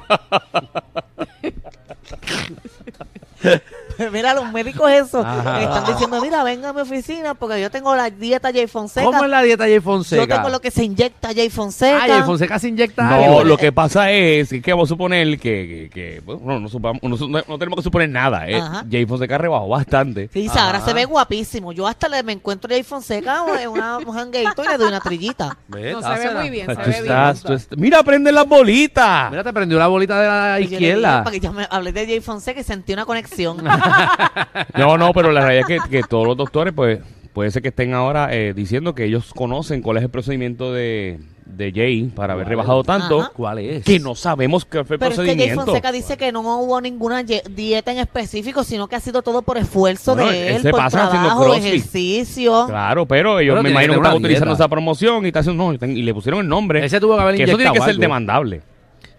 mira, 4.12 4.33
los 4.33 4.51
médicos 4.51 4.89
eso 4.92 5.19
Ajá. 5.25 5.62
están 5.62 5.86
diciendo, 5.86 6.21
mira, 6.21 6.44
venga 6.44 6.69
a 6.69 6.74
mi 6.74 6.81
oficina 6.81 7.33
porque 7.33 7.62
yo 7.62 7.69
tengo 7.71 7.95
la 7.95 8.09
dieta 8.09 8.51
Jay 8.51 8.68
Fonseca. 8.68 9.06
¿Cómo 9.06 9.24
es 9.24 9.30
la 9.30 9.42
dieta 9.42 9.68
yo 9.68 9.81
Fonseca? 9.81 10.36
tengo 10.38 10.50
lo 10.50 10.59
que 10.62 10.71
se 10.71 10.83
inyecta 10.83 11.30
Jay 11.33 11.50
Fonseca. 11.50 12.00
Ah, 12.03 12.07
Jay 12.07 12.21
Fonseca 12.24 12.59
se 12.59 12.68
inyecta 12.69 13.03
No, 13.03 13.15
algo. 13.15 13.44
lo 13.44 13.57
que 13.57 13.71
pasa 13.71 14.12
es 14.12 14.50
que 14.50 14.71
vamos 14.71 14.88
a 14.88 14.89
suponer 14.89 15.39
que, 15.39 15.89
que, 15.89 15.89
que, 15.94 16.19
bueno, 16.21 16.42
no, 16.45 16.59
no, 16.62 16.69
supamos- 16.69 17.01
no, 17.03 17.09
no- 17.27 17.44
no 17.48 17.57
tenemos 17.57 17.77
que 17.77 17.83
suponer 17.83 18.09
nada. 18.09 18.50
¿eh? 18.50 18.62
Jay 18.89 19.06
Fonseca 19.06 19.38
rebajó 19.38 19.68
bastante. 19.68 20.30
Sí, 20.33 20.50
ahora 20.57 20.81
se 20.81 20.94
ve 20.94 21.06
guapísimo. 21.06 21.71
Yo 21.71 21.88
hasta 21.88 22.07
le 22.07 22.24
me 22.24 22.33
encuentro 22.33 22.68
a 22.69 22.74
Jay 22.74 22.83
Fonseca 22.83 23.44
en 23.62 23.69
una 23.69 23.98
un 23.98 24.13
jangueito 24.13 24.63
y 24.63 24.68
le 24.68 24.77
doy 24.77 24.88
una 24.88 25.00
trillita. 25.00 25.57
No, 25.68 26.01
se 26.01 26.27
ve 26.27 26.36
muy 26.36 26.50
bien, 26.50 26.68
se 26.68 26.75
Tú 26.75 26.81
ve 26.81 26.88
bien. 26.92 27.03
estás- 27.03 27.42
tú 27.42 27.53
estás- 27.53 27.77
mira, 27.77 28.01
prende 28.03 28.31
las 28.31 28.48
bolitas. 28.48 29.30
Mira, 29.31 29.44
te 29.44 29.53
prendió 29.53 29.77
la 29.80 29.88
bolita 29.88 30.19
de 30.21 30.27
la 30.27 30.59
yo 30.59 30.63
dije, 30.63 30.74
izquierda. 30.75 31.24
Para 31.24 31.33
que 31.33 31.39
yo 31.39 31.51
me 31.53 31.68
hablé 31.69 31.92
de 31.92 32.06
Jay 32.06 32.19
Fonseca 32.21 32.59
y 32.59 32.63
sentí 32.63 32.94
una 32.94 33.06
conexión. 33.06 33.57
No, 34.78 34.98
no, 34.98 35.14
pero 35.14 35.32
la 35.32 35.42
realidad 35.42 35.70
es 35.70 35.82
que, 35.84 35.90
que 35.90 36.04
todos 36.04 36.26
los 36.26 36.38
doctores, 36.38 36.74
pues, 36.74 37.00
puede 37.34 37.52
ser 37.52 37.62
que 37.62 37.70
estén 37.70 37.94
ahora 37.94 38.34
eh, 38.34 38.54
diciendo 38.54 38.96
que 38.96 39.06
ellos 39.06 39.34
conocen 39.34 39.82
cuál 39.82 39.98
es 39.98 40.04
el 40.04 40.10
procedimiento 40.10 40.74
de, 40.74 41.20
de 41.46 41.72
Jay 41.74 42.04
para 42.16 42.34
haber 42.34 42.48
rebajado 42.48 42.84
tanto, 42.84 43.22
Ajá. 43.22 43.32
¿Cuál 43.36 43.60
es? 43.60 43.84
que 43.84 44.00
no 44.00 44.16
sabemos 44.16 44.66
qué 44.66 44.84
fue 44.84 44.96
el 44.96 45.00
Pero 45.00 45.12
es 45.12 45.18
que 45.20 45.26
Jay 45.26 45.36
procedimiento. 45.36 45.66
Fonseca 45.66 45.92
dice 45.92 46.18
que 46.18 46.32
no 46.32 46.42
hubo 46.42 46.82
ninguna 46.82 47.24
dieta 47.24 47.92
en 47.92 48.00
específico, 48.00 48.64
sino 48.64 48.88
que 48.88 48.96
ha 48.96 49.00
sido 49.00 49.22
todo 49.22 49.42
por 49.42 49.58
esfuerzo 49.58 50.16
Bueno, 50.16 50.32
de 50.32 50.50
él 50.50 50.56
él, 50.56 50.62
se 50.62 50.72
por 50.72 50.80
pasa 50.80 51.08
haciendo 51.08 51.28
trabajo, 51.28 51.56
ejercicio. 51.56 52.66
Claro, 52.68 53.06
pero 53.06 53.40
ellos 53.40 53.54
Pero 53.54 53.64
me 53.64 53.70
imagino 53.70 53.94
que 53.94 54.00
están 54.00 54.18
utilizando 54.18 54.54
esa 54.54 54.68
promoción 54.68 55.26
y, 55.26 55.28
está 55.28 55.40
haciendo, 55.40 55.72
no, 55.72 55.86
y 55.88 56.02
le 56.02 56.14
pusieron 56.14 56.42
el 56.42 56.48
nombre. 56.48 56.86
Ese 56.86 57.00
tuvo 57.00 57.16
que 57.16 57.22
haber 57.22 57.36
que 57.36 57.44
eso 57.44 57.58
tiene 57.58 57.74
que 57.74 57.82
ser 57.82 57.98
demandable. 57.98 58.62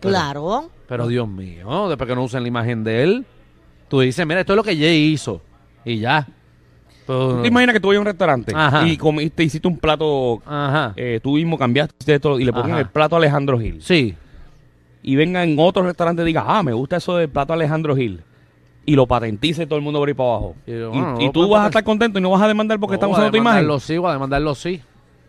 Claro. 0.01 0.71
Pero 0.89 1.07
Dios 1.07 1.29
mío, 1.29 1.89
después 1.89 2.09
que 2.09 2.15
no 2.15 2.25
usen 2.25 2.43
la 2.43 2.49
imagen 2.49 2.85
de 2.85 3.03
él, 3.03 3.27
tú 3.93 4.01
dices, 4.01 4.27
mira, 4.27 4.41
esto 4.41 4.55
es 4.55 4.57
lo 4.57 4.63
que 4.65 4.75
Jay 4.75 5.13
hizo. 5.13 5.43
Y 5.85 5.99
ya. 5.99 6.27
Pero- 7.07 7.43
¿Te 7.43 7.49
imaginas 7.49 7.75
que 7.75 7.81
tú 7.81 7.89
vas 7.89 7.97
a 7.99 8.01
un 8.01 8.07
restaurante 8.07 8.53
Ajá. 8.57 8.89
y 8.89 8.97
comiste, 8.97 9.45
hiciste 9.45 9.69
un 9.69 9.77
plato, 9.77 10.41
Ajá. 10.47 10.95
eh, 10.97 11.21
tú 11.23 11.35
mismo 11.35 11.59
cambiaste 11.59 12.19
todo 12.19 12.41
y 12.41 12.45
le 12.47 12.55
ponen 12.55 12.71
Ajá. 12.73 12.81
el 12.81 12.89
plato 12.89 13.17
Alejandro 13.17 13.59
Gil? 13.61 13.83
Sí. 13.83 14.15
Y 15.03 15.15
venga 15.17 15.45
en 15.45 15.57
otro 15.59 15.83
restaurante 15.83 16.23
y 16.23 16.25
diga, 16.25 16.45
ah, 16.47 16.63
me 16.63 16.73
gusta 16.73 16.97
eso 16.97 17.17
del 17.19 17.29
plato 17.29 17.53
Alejandro 17.53 17.95
Gil. 17.95 18.23
Y 18.87 18.97
lo 18.97 19.07
patentice 19.07 19.67
todo 19.67 19.77
el 19.77 19.85
mundo 19.85 19.99
por 19.99 20.09
ahí 20.09 20.15
para 20.15 20.29
abajo. 20.31 20.57
Y 20.67 20.71
Y, 20.73 20.79
yo, 20.79 20.89
bueno, 20.91 21.13
no 21.13 21.21
y 21.21 21.27
lo 21.27 21.33
tú 21.33 21.41
puedes 21.41 21.51
vas 21.51 21.59
a 21.59 21.63
patentar. 21.65 21.69
estar 21.69 21.85
contento 21.85 22.19
y 22.19 22.23
no 22.23 22.31
vas 22.31 22.41
a 22.43 22.49
demandar 22.49 22.81
porque 22.81 22.97
No, 22.97 23.09
usando 23.11 23.29
a 23.29 23.31
tu 23.31 23.37
imagen. 23.37 23.81
sí, 23.81 23.99
voy 23.99 24.09
a 24.09 24.13
demandarlo 24.15 24.55
sí. 24.55 24.81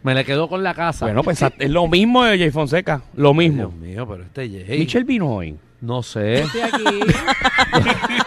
Me 0.03 0.13
le 0.15 0.23
quedó 0.23 0.47
con 0.47 0.63
la 0.63 0.73
casa. 0.73 1.05
Bueno, 1.05 1.21
pues 1.21 1.41
es 1.41 1.69
lo 1.69 1.85
mismo 1.89 2.23
de 2.23 2.37
Jay 2.37 2.49
Fonseca. 2.51 3.01
Lo 3.15 3.33
mismo. 3.33 3.57
Dios 3.57 3.73
mío, 3.73 4.07
pero 4.07 4.23
este 4.23 4.49
Jay. 4.65 4.79
Michelle 4.79 5.03
vino 5.05 5.27
hoy. 5.35 5.55
No 5.81 6.01
sé. 6.01 6.41
Estoy 6.41 6.61
aquí. 6.61 6.83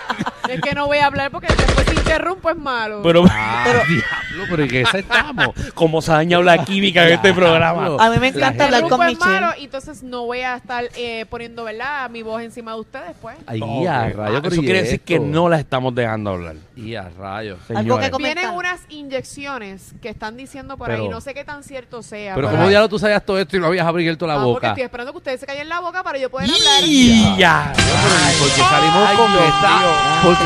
es 0.55 0.61
que 0.61 0.75
no 0.75 0.87
voy 0.87 0.99
a 0.99 1.07
hablar 1.07 1.31
porque 1.31 1.49
después 1.49 1.87
si 1.89 1.97
interrumpo 1.97 2.51
es 2.51 2.57
malo. 2.57 3.01
Pero, 3.03 3.25
Ah, 3.31 3.65
diablo, 3.89 4.45
pero 4.51 4.65
¿y 4.65 4.69
qué 4.69 4.81
es 4.83 4.95
estamos? 4.95 5.49
como 5.75 6.01
se 6.03 6.13
ha 6.13 6.17
dañado 6.17 6.43
la 6.43 6.65
química 6.65 7.03
de 7.05 7.15
este 7.15 7.33
programa. 7.35 7.97
A 7.99 8.11
mí 8.11 8.19
me 8.19 8.29
encanta 8.29 8.69
La 8.69 8.79
hablar 8.79 8.83
interrumpo 8.85 8.97
con 8.97 9.09
es 9.09 9.19
malo 9.19 9.47
Michelle. 9.47 9.61
y 9.61 9.65
entonces 9.65 10.03
no 10.03 10.25
voy 10.27 10.41
a 10.41 10.57
estar 10.57 10.85
eh, 10.97 11.27
poniendo, 11.29 11.65
¿verdad? 11.65 12.09
Mi 12.11 12.23
voz 12.23 12.43
encima 12.43 12.73
de 12.75 12.81
ustedes, 12.81 13.13
pues. 13.21 13.37
Ay, 13.47 13.61
a 13.87 14.09
rayo, 14.11 14.37
Ah, 14.39 14.41
pero 14.43 14.49
eso 14.55 14.63
¿y 14.63 14.65
quiere 14.65 14.83
decir 14.83 15.01
que 15.01 15.19
no 15.19 15.49
la 15.49 15.59
estamos 15.59 15.95
dejando 15.95 16.31
hablar. 16.31 16.57
Y 16.77 16.95
a 16.95 17.09
rayo. 17.19 17.57
Algo 17.71 17.81
Señores. 17.81 18.05
que 18.07 18.11
comentar. 18.11 18.37
Vienen 18.45 18.55
unas 18.59 18.81
inyecciones 18.91 19.95
que 20.03 20.09
están 20.11 20.37
diciendo 20.37 20.77
por 20.77 20.89
Pero- 20.89 21.05
ahí, 21.05 21.09
no 21.09 21.21
sé 21.21 21.33
qué 21.35 21.45
tan 21.45 21.63
cierto 21.65 22.03
sea. 22.03 22.35
Pero 22.35 22.49
pero- 22.49 22.59
como 22.59 22.69
diablo 22.69 22.89
tú 22.89 22.99
sabías 22.99 23.25
todo 23.25 23.39
esto 23.39 23.57
y 23.57 23.61
no 23.61 23.67
habías 23.67 23.87
abierto 23.87 24.27
la 24.27 24.35
Ah, 24.35 24.37
porque 24.37 24.51
boca. 24.53 24.69
estoy 24.69 24.83
esperando 24.85 25.13
que 25.13 25.19
ustedes 25.19 25.41
se 25.41 25.47
callen 25.47 25.69
la 25.69 25.81
boca 25.81 26.03
para 26.03 26.19
yo 26.19 26.31
poder 26.31 26.49
hablar. 26.51 26.83
Y 26.85 27.37
ya. 27.39 27.73
Porque 27.75 28.61
salimos 28.61 29.09
Ay, 29.09 29.17
con 29.17 29.33
Dios 29.33 29.43
esta. 29.45 29.79
mío. 29.79 29.89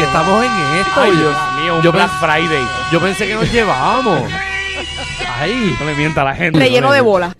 Estamos 0.02 0.45
en 0.45 0.50
esto. 0.80 1.00
Ay, 1.00 1.11
Yo- 1.12 1.19
Dios 1.19 1.37
mío, 1.61 1.75
un 1.76 1.83
yo 1.83 1.92
Black 1.92 2.11
Friday. 2.21 2.66
Yo 2.92 3.00
pensé 3.00 3.26
que 3.26 3.35
nos 3.35 3.50
llevábamos. 3.52 4.23
Ay. 5.38 5.76
No 5.78 5.87
le 5.87 5.95
mienta 5.95 6.23
a 6.23 6.25
la 6.25 6.35
gente. 6.35 6.52
No 6.59 6.59
le 6.59 6.71
de 6.92 7.02
mienta. 7.02 7.11
bola. 7.11 7.37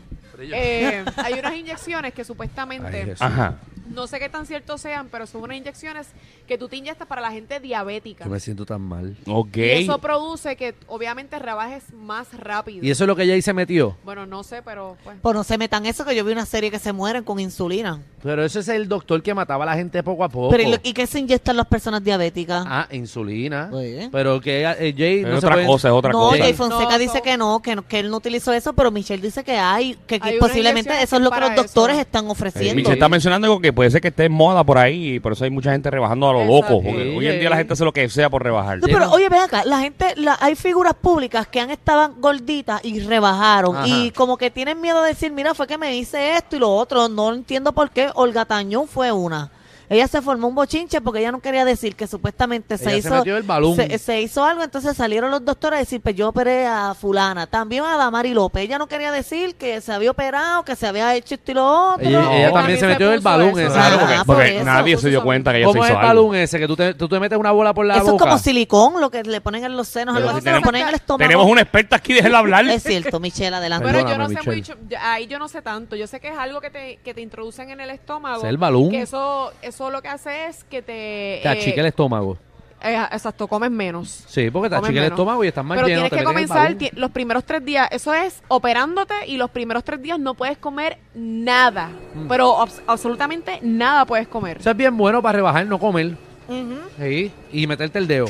Eh, 0.53 1.05
hay 1.17 1.35
unas 1.35 1.55
inyecciones 1.55 2.13
que 2.15 2.23
Ay, 2.23 2.25
supuestamente, 2.25 3.05
Jesús. 3.05 3.21
Ajá. 3.23 3.55
No 3.91 4.07
sé 4.07 4.19
qué 4.19 4.29
tan 4.29 4.47
ciertos 4.47 4.81
sean, 4.81 5.09
pero 5.11 5.27
son 5.27 5.43
unas 5.43 5.57
inyecciones 5.57 6.09
que 6.49 6.57
tú 6.59 6.69
te 6.69 6.77
inyectas 6.77 7.07
para 7.07 7.21
la 7.21 7.31
gente 7.31 7.61
diabética. 7.61 8.25
Yo 8.25 8.31
me 8.31 8.41
siento 8.41 8.65
tan 8.67 8.81
mal. 8.81 9.17
Ok. 9.27 9.57
Y 9.57 9.61
eso 9.83 9.99
produce 9.99 10.57
que 10.57 10.75
obviamente 10.89 11.39
rebajes 11.39 11.93
más 11.93 12.33
rápido. 12.39 12.85
Y 12.85 12.91
eso 12.91 13.05
es 13.05 13.09
lo 13.09 13.17
que 13.17 13.27
Jay 13.27 13.43
se 13.43 13.53
metió. 13.53 13.97
Bueno, 14.05 14.27
no 14.27 14.43
sé, 14.43 14.63
pero 14.63 14.97
pues. 15.05 15.17
Pues 15.21 15.35
no 15.35 15.45
se 15.45 15.59
metan 15.59 15.87
eso, 15.87 16.05
que 16.05 16.15
yo 16.17 16.25
vi 16.25 16.33
una 16.33 16.47
serie 16.47 16.71
que 16.71 16.79
se 16.79 16.93
mueren 16.93 17.25
con 17.25 17.39
insulina. 17.41 18.01
Pero 18.23 18.45
ese 18.45 18.61
es 18.61 18.69
el 18.69 18.89
doctor 18.89 19.23
que 19.23 19.33
mataba 19.35 19.65
a 19.65 19.67
la 19.67 19.75
gente 19.75 20.03
poco 20.03 20.25
a 20.25 20.29
poco. 20.29 20.51
Pero 20.51 20.63
¿y, 20.63 20.71
lo- 20.73 20.79
¿y 20.83 20.93
qué 20.93 21.07
se 21.07 21.19
inyectan 21.21 21.57
las 21.57 21.67
personas 21.67 22.03
diabéticas? 22.05 22.65
Ah, 22.69 22.87
insulina. 22.91 23.71
Oye. 23.73 24.09
Pero 24.13 24.41
que 24.41 24.63
eh, 24.63 24.95
Jay 24.97 25.21
Es 25.21 25.27
se 25.27 25.35
otra 25.37 25.53
puede- 25.53 25.67
cosa, 25.67 25.89
es 25.89 25.95
otra 25.95 26.13
no, 26.13 26.19
cosa. 26.19 26.39
Jay 26.39 26.53
Fonseca 26.53 26.93
No, 26.93 26.99
dice 26.99 27.23
que 27.23 27.37
no, 27.37 27.61
que 27.63 27.77
no, 27.77 27.87
que 27.87 27.99
él 28.01 28.11
no 28.11 28.17
utilizó 28.19 28.53
eso, 28.53 28.73
pero 28.75 28.91
Michelle 28.91 29.23
dice 29.23 29.43
que 29.45 29.57
hay, 29.57 29.95
que, 30.07 30.19
Hay 30.21 30.39
posiblemente 30.39 30.91
eso 31.03 31.17
es 31.17 31.23
lo 31.23 31.31
que 31.31 31.41
los 31.41 31.55
doctores 31.57 31.95
eso. 31.97 32.03
están 32.03 32.27
Eh, 32.27 32.31
ofreciendo. 32.31 32.75
Michelle 32.75 32.95
está 32.95 33.09
mencionando 33.09 33.47
algo 33.47 33.61
que 33.61 33.73
puede 33.81 33.91
ser 33.93 34.03
que 34.03 34.09
esté 34.09 34.27
en 34.27 34.33
moda 34.33 34.63
por 34.63 34.77
ahí 34.77 35.15
y 35.15 35.21
por 35.21 35.33
eso 35.33 35.43
hay 35.45 35.51
mucha 35.51 35.73
gente 35.73 35.91
rebajando 35.91 36.29
a 36.29 36.35
lo 36.35 36.43
Exacto. 36.43 36.75
loco. 36.75 36.83
Porque 36.85 37.03
Sí, 37.03 37.17
hoy 37.17 37.27
en 37.29 37.41
día 37.41 37.49
la 37.49 37.57
gente 37.57 37.73
hace 37.73 37.83
lo 37.83 37.95
que 37.95 38.07
sea 38.11 38.29
por 38.29 38.43
rebajar. 38.43 38.79
No, 38.79 38.87
pero 38.87 39.11
oye, 39.11 39.27
ven 39.31 39.41
acá, 39.41 39.65
la 39.65 39.81
gente, 39.81 40.13
la, 40.17 40.37
hay 40.39 40.55
figuras 40.55 40.93
públicas 40.93 41.47
que 41.47 41.61
han 41.61 41.71
estado 41.71 42.13
gorditas 42.19 42.85
y 42.85 43.01
rebajaron 43.01 43.77
Ajá. 43.77 43.89
y 43.89 44.11
como 44.11 44.37
que 44.37 44.51
tienen 44.51 44.83
miedo 44.83 45.01
de 45.01 45.09
decir, 45.09 45.33
mira, 45.33 45.55
fue 45.55 45.67
que 45.67 45.79
me 45.79 45.97
hice 45.97 46.37
esto 46.37 46.57
y 46.57 46.59
lo 46.59 46.69
otro, 46.77 47.09
no 47.09 47.33
entiendo 47.33 47.73
por 47.73 47.89
qué. 47.91 48.11
Olga 48.17 48.45
Tañón 48.45 48.87
fue 48.87 49.11
una. 49.13 49.51
Ella 49.91 50.09
se 50.09 50.23
formó 50.23 50.49
un 50.49 50.55
bochinche 50.55 51.01
porque 51.03 51.19
ella 51.21 51.33
no 51.33 51.41
quería 51.41 51.65
decir 51.67 51.97
que 51.97 52.07
supuestamente 52.07 52.79
se 52.79 52.85
Ella 52.85 52.93
se 52.93 52.99
hizo 53.09 53.15
metió 53.17 53.37
el 53.37 53.43
balón. 53.43 53.77
Se, 53.77 53.99
se 53.99 54.21
hizo 54.23 54.45
algo, 54.45 54.63
entonces 54.63 54.97
salieron 54.97 55.31
los 55.31 55.45
doctores 55.45 55.77
a 55.77 55.81
decir, 55.81 56.01
pues 56.01 56.15
yo 56.15 56.29
operé 56.29 56.67
a 56.67 56.95
fulana, 56.95 57.47
también 57.47 57.85
a 57.85 57.97
Damari 57.97 58.33
López. 58.33 58.63
Ella 58.63 58.79
no 58.79 58.87
quería 58.87 59.11
decir 59.13 59.57
que 59.57 59.81
se 59.81 59.93
había 59.93 60.13
operado, 60.13 60.65
que 60.65 60.77
se 60.77 60.87
había 60.87 61.15
hecho 61.17 61.35
esto 61.35 61.51
y 61.51 61.55
lo 61.55 61.93
otro. 61.95 62.07
Ella, 62.09 62.37
ella 62.39 62.53
también 62.53 62.79
se 62.79 62.87
se 62.87 62.93
metió 62.93 63.13
el 63.13 63.21
balón 63.21 63.49
eso. 63.51 63.61
ese. 63.63 63.73
Claro, 63.73 63.99
porque, 63.99 64.15
Ah, 64.15 64.25
por 64.25 64.37
porque 64.37 64.57
eso. 64.57 64.65
nadie 64.65 64.97
se 64.97 65.09
dio 65.11 65.23
cuenta 65.25 65.51
que 65.53 65.59
ella 65.59 65.67
se 65.67 65.73
¿Cómo 65.73 65.85
es 65.85 65.91
hizo 65.91 65.99
el 66.01 66.07
algo. 66.07 66.23
balón 66.25 66.37
ese? 66.41 66.59
Que 66.61 66.67
tú 66.69 66.77
te, 66.77 66.95
tú 66.95 67.09
te 67.09 67.19
metes 67.21 67.37
una 67.39 67.51
bola 67.51 67.75
por 67.75 67.85
la 67.85 67.95
Eso 67.97 68.05
es 68.07 68.11
boca. 68.13 68.25
como 68.27 68.39
silicón, 68.39 69.01
lo 69.01 69.11
que 69.11 69.25
le 69.25 69.41
ponen 69.41 69.65
en 69.65 69.77
los 69.77 69.89
senos, 69.89 70.15
algo 70.17 70.29
si 70.31 70.37
así, 70.37 70.45
se 70.45 70.53
lo 70.53 70.61
ponen 70.63 70.83
en 70.83 70.89
el 70.89 70.95
estómago. 70.95 71.29
Tenemos 71.29 71.47
una 71.47 71.63
experta 71.63 71.97
aquí, 71.97 72.13
déjela 72.13 72.39
hablar. 72.39 72.65
Es 72.69 72.83
cierto, 72.85 73.19
Michelle, 73.19 73.57
adelante. 73.57 73.87
Pero 73.91 74.09
yo 74.09 74.17
no 74.19 74.29
sé 74.29 74.39
mucho, 74.45 74.75
ahí 75.01 75.27
yo 75.27 75.39
no 75.41 75.49
sé 75.49 75.63
tanto. 75.63 75.97
Yo 75.97 76.07
sé 76.07 76.21
que 76.21 76.29
es 76.29 76.39
algo 76.39 76.61
que 76.61 76.71
te, 76.71 77.01
que 77.05 77.13
te 77.13 77.21
introducen 77.23 77.71
en 77.71 77.81
el 77.81 77.91
estómago. 77.91 78.43
Es 78.43 78.49
el 78.49 78.57
balón. 78.57 78.91
Que 78.91 79.03
eso, 79.03 79.53
eso 79.63 79.80
lo 79.89 80.03
que 80.03 80.09
hace 80.09 80.47
es 80.49 80.65
que 80.65 80.83
te... 80.83 81.39
Te 81.43 81.49
achica 81.49 81.81
el 81.81 81.87
estómago. 81.87 82.37
eh, 82.83 82.97
exacto, 83.13 83.47
comes 83.49 83.71
menos. 83.71 84.25
Sí, 84.27 84.51
porque 84.51 84.69
te 84.69 84.75
achica 84.77 85.01
el 85.01 85.13
estómago 85.13 85.43
y 85.45 85.49
estás 85.49 85.65
más 85.65 85.77
Pero 85.77 85.89
lleno. 85.89 86.01
tienes 86.03 86.19
que 86.19 86.25
comenzar 86.25 86.77
los 86.97 87.11
primeros 87.13 87.45
tres 87.45 87.65
días. 87.65 87.89
Eso 87.93 88.13
es 88.13 88.43
operándote 88.49 89.15
y 89.27 89.37
los 89.39 89.49
primeros 89.51 89.85
tres 89.85 90.03
días 90.03 90.19
no 90.19 90.35
puedes 90.35 90.59
comer 90.59 90.99
nada. 91.15 91.91
Mm. 92.15 92.27
Pero 92.29 92.57
abs- 92.59 92.83
absolutamente 92.87 93.59
nada 93.63 94.05
puedes 94.05 94.29
comer. 94.29 94.59
Eso 94.59 94.71
es 94.71 94.77
bien 94.77 94.97
bueno 94.97 95.23
para 95.23 95.37
rebajar, 95.37 95.65
no 95.67 95.79
comer. 95.79 96.17
Ujú. 96.49 96.77
Sí, 96.99 97.31
y 97.53 97.67
meterte 97.67 97.99
el 97.99 98.07
dedo. 98.09 98.27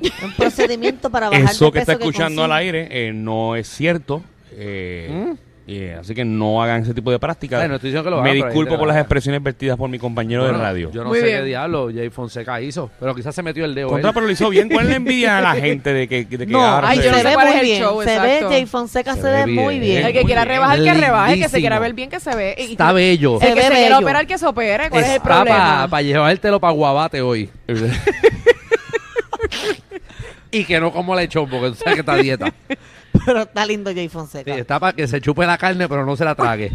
Un 0.24 0.32
procedimiento 0.34 1.10
para 1.10 1.28
bajar 1.28 1.50
Eso 1.50 1.66
de 1.66 1.72
que 1.72 1.78
está 1.80 1.92
peso 1.98 2.08
escuchando 2.08 2.44
al 2.44 2.52
aire 2.52 2.88
eh, 2.90 3.12
no 3.12 3.54
es 3.56 3.68
cierto. 3.68 4.22
eh, 4.52 5.26
¿Mm? 5.36 5.49
Eh, 5.72 5.96
así 6.00 6.14
que 6.16 6.24
no 6.24 6.60
hagan 6.62 6.82
ese 6.82 6.92
tipo 6.94 7.12
de 7.12 7.18
prácticas. 7.20 7.68
No 7.68 7.78
que 7.78 8.22
Me 8.22 8.34
disculpo 8.34 8.70
por 8.76 8.80
que 8.80 8.86
las 8.88 8.96
expresiones 8.96 9.40
vertidas 9.40 9.76
por 9.76 9.88
mi 9.88 10.00
compañero 10.00 10.42
Bueno, 10.42 10.58
de 10.58 10.64
radio. 10.64 10.90
Yo 10.90 11.04
no 11.04 11.10
Muy 11.10 11.20
sé 11.20 11.26
bien. 11.26 11.38
qué 11.38 11.44
diablo 11.44 11.90
Jay 11.94 12.10
Fonseca 12.10 12.60
hizo, 12.60 12.90
pero 12.98 13.14
quizás 13.14 13.34
se 13.34 13.42
metió 13.42 13.64
el 13.64 13.74
dedo. 13.74 13.88
Contra, 13.88 14.08
él. 14.10 14.14
pero 14.14 14.26
lo 14.26 14.32
hizo 14.32 14.48
bien. 14.48 14.68
¿Cuál 14.68 14.88
la 14.88 14.96
envidia 14.96 15.38
a 15.38 15.40
la 15.40 15.54
gente 15.54 15.92
de 15.92 16.08
que, 16.08 16.24
de 16.24 16.38
que 16.38 16.46
No, 16.46 16.60
ahora 16.64 16.88
Ay, 16.88 16.98
se- 16.98 17.04
yo 17.04 17.10
no 17.12 17.16
se 17.18 17.22
sé 17.22 17.28
ve 17.28 17.34
cuál 17.34 17.46
es 17.46 17.52
muy 17.54 17.60
el 17.60 17.66
bien. 17.66 17.82
show, 17.82 18.02
se 18.02 18.06
ve, 18.18 18.26
exacto. 18.34 18.48
Jay 18.48 18.66
Fonseca 18.66 19.14
Se 19.14 19.20
se, 19.22 19.26
ve 19.28 19.32
ve 19.36 19.44
bien. 19.44 19.64
muy 19.64 19.78
bien. 19.78 20.06
El 20.06 20.12
que 20.12 20.24
quiera 20.24 20.44
rebajar, 20.44 20.82
que 20.82 20.94
rebaje. 20.94 21.32
El 21.34 21.42
que 21.42 21.48
se 21.48 21.60
quiera 21.60 21.78
ver 21.78 21.92
bien, 21.94 22.10
que 22.10 22.18
se 22.20 22.34
ve. 22.34 22.54
Y- 22.58 22.72
Está 22.72 22.90
bello. 22.92 23.38
Se 23.40 23.48
el 23.48 23.54
que 23.54 23.60
ve 23.60 23.66
se 23.68 23.74
quiera 23.74 23.98
operar, 24.00 24.26
que 24.26 24.38
se 24.38 24.46
opere. 24.46 24.90
¿Cuál 24.90 25.02
es 25.04 25.08
el 25.10 25.16
Está 25.16 25.28
problema? 25.44 25.86
para 25.88 26.02
llevártelo 26.02 26.58
para 26.58 26.72
Guabate 26.72 27.20
hoy. 27.22 27.48
y 30.50 30.64
que 30.64 30.80
no 30.80 30.90
como 30.92 31.14
lechón, 31.14 31.48
porque 31.48 31.68
tú 31.68 31.74
sabes 31.76 31.94
que 31.94 32.00
está 32.00 32.16
dieta. 32.16 32.52
Pero 33.26 33.42
está 33.42 33.66
lindo 33.66 33.90
Jay 33.92 34.08
Sí, 34.08 34.08
Fonseca. 34.08 34.54
está 34.56 34.78
para 34.80 34.92
que 34.94 35.06
se 35.08 35.20
chupe 35.20 35.44
la 35.46 35.58
carne, 35.58 35.88
pero 35.88 36.04
no 36.06 36.16
se 36.16 36.24
la 36.24 36.34
trague. 36.34 36.72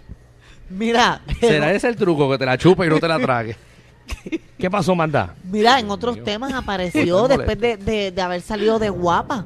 Mira, 0.70 1.20
¿Será 1.40 1.72
ese 1.72 1.88
el 1.88 1.96
truco? 1.96 2.30
Que 2.30 2.38
te 2.38 2.46
la 2.46 2.56
chupe 2.56 2.86
y 2.86 2.88
no 2.88 2.98
te 3.00 3.08
la 3.08 3.18
trague. 3.18 3.56
¿Qué 4.58 4.70
pasó, 4.70 4.94
Manda? 4.94 5.34
mira, 5.44 5.78
en 5.80 5.90
otros 5.90 6.22
temas 6.24 6.52
apareció 6.52 7.22
Estoy 7.24 7.36
después 7.36 7.60
de, 7.60 7.76
de- 7.76 8.10
de 8.10 8.22
haber 8.22 8.40
salido 8.42 8.78
de 8.78 8.90
guapa. 8.90 9.44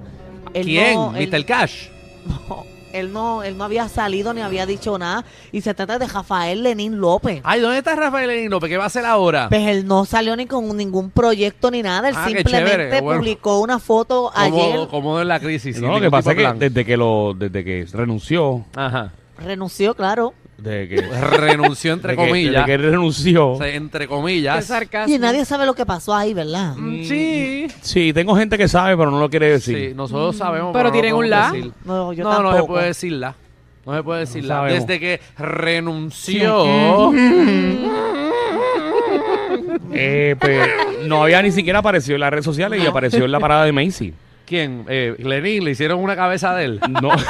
Él 0.52 0.64
¿Quién? 0.66 0.94
no- 0.94 1.14
él- 1.16 1.28
¿Mr. 1.30 1.44
Cash? 1.46 1.88
no, 2.26 2.64
él 2.98 3.12
no, 3.12 3.42
él 3.42 3.56
no 3.58 3.64
había 3.64 3.88
salido 3.88 4.32
ni 4.32 4.40
había 4.40 4.66
dicho 4.66 4.96
nada. 4.98 5.24
Y 5.52 5.60
se 5.60 5.74
trata 5.74 5.98
de 5.98 6.06
Rafael 6.06 6.62
Lenín 6.62 7.00
López. 7.00 7.40
Ay, 7.44 7.60
¿dónde 7.60 7.78
está 7.78 7.94
Rafael 7.96 8.28
Lenín 8.28 8.50
López? 8.50 8.70
¿Qué 8.70 8.76
va 8.76 8.84
a 8.84 8.86
hacer 8.86 9.04
ahora? 9.04 9.48
Pues 9.48 9.66
él 9.66 9.86
no 9.86 10.04
salió 10.04 10.36
ni 10.36 10.46
con 10.46 10.76
ningún 10.76 11.10
proyecto 11.10 11.70
ni 11.70 11.82
nada. 11.82 12.08
Él 12.08 12.14
Ah, 12.16 12.24
qué 12.28 12.34
simplemente 12.36 12.70
chévere, 12.72 13.00
bueno. 13.00 13.20
publicó 13.20 13.60
una 13.60 13.78
foto 13.78 14.30
ayer. 14.34 14.76
¿Cómo, 14.76 14.88
cómo 14.88 15.20
es 15.20 15.26
la 15.26 15.40
crisis? 15.40 15.80
No, 15.80 15.88
lo 15.88 15.94
que 15.94 16.00
ningún 16.00 16.10
pasa 16.12 16.30
es 16.30 16.36
tipo 16.36 16.38
que 16.38 16.42
plan. 16.54 16.58
desde 16.58 16.84
que 16.84 16.96
lo, 16.96 17.34
desde 17.36 17.64
que 17.64 17.86
renunció, 17.92 18.64
Ajá. 18.74 19.12
Renunció, 19.38 19.94
claro. 19.94 20.32
De 20.58 20.88
que, 20.88 20.96
Renunció 21.36 21.92
entre 21.92 22.12
de 22.12 22.16
que- 22.16 22.26
comillas. 22.28 22.52
desde 22.52 22.66
que 22.66 22.76
renunció, 22.78 23.48
O 23.50 23.58
sea, 23.58 23.68
entre 23.68 24.00
Qué 24.04 24.08
comillas. 24.08 24.64
sarcasmo. 24.64 25.14
Y 25.14 25.18
nadie 25.18 25.44
sabe 25.44 25.66
lo 25.66 25.74
que 25.74 25.84
pasó 25.84 26.14
ahí, 26.14 26.32
¿verdad? 26.34 26.74
Mm, 26.76 27.04
Sí. 27.04 27.66
sí, 27.82 28.12
tengo 28.12 28.34
gente 28.36 28.56
que 28.56 28.68
sabe, 28.68 28.96
pero 28.96 29.10
no 29.10 29.18
lo 29.20 29.28
quiere 29.28 29.50
decir. 29.50 29.76
Sí, 29.90 29.94
nosotros 29.94 30.36
sabemos. 30.36 30.72
Pero 30.72 30.90
tienen 30.92 31.12
un 31.14 31.20
podemos 31.22 31.38
la. 31.38 31.52
decir. 31.52 31.72
No, 31.84 32.12
yo 32.12 32.24
no, 32.24 32.30
no 32.30 32.36
se 32.36 32.42
tampoco. 32.54 32.72
puede 32.74 32.86
decir 32.86 33.12
la. 33.12 33.34
No 33.84 33.94
se 33.96 34.02
puede 34.02 34.20
decir 34.20 34.42
No 34.42 34.48
la. 34.48 34.54
sabemos. 34.54 34.86
Desde 34.86 35.00
que 35.00 35.20
renunció. 35.38 37.12
Eh, 39.96 40.34
pues, 40.40 40.60
no 41.06 41.22
había 41.22 41.40
ni 41.42 41.52
siquiera 41.52 41.78
aparecido 41.78 42.14
en 42.16 42.20
las 42.20 42.30
redes 42.30 42.44
sociales 42.44 42.82
y 42.82 42.86
apareció 42.86 43.24
en 43.24 43.30
la 43.32 43.38
parada 43.38 43.64
de 43.64 43.72
Macy. 43.72 44.12
¿Quién? 44.46 44.84
Eh, 44.88 45.14
Lenín, 45.18 45.64
le 45.64 45.70
hicieron 45.70 46.00
una 46.00 46.16
cabeza 46.16 46.54
de 46.54 46.64
él. 46.64 46.80
No. 47.00 47.10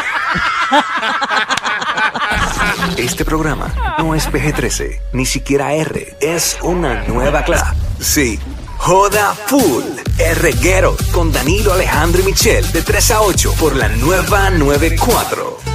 Este 2.96 3.24
programa 3.24 3.96
no 3.98 4.14
es 4.14 4.28
PG-13, 4.28 5.00
ni 5.12 5.26
siquiera 5.26 5.72
R. 5.72 6.16
Es 6.20 6.58
una 6.62 7.02
nueva 7.04 7.42
clase. 7.42 7.72
Sí. 7.98 8.38
Joda 8.78 9.34
Full. 9.46 9.84
El 10.18 10.36
reguero 10.36 10.96
con 11.12 11.32
Danilo 11.32 11.72
Alejandro 11.72 12.20
y 12.20 12.24
Michel 12.24 12.70
de 12.72 12.82
3 12.82 13.10
a 13.12 13.22
8 13.22 13.54
por 13.58 13.74
la 13.74 13.88
nueva 13.88 14.50
94. 14.50 15.73